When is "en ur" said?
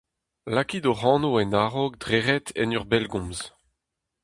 2.61-2.85